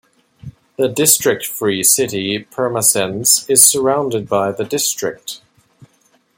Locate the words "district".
4.63-5.41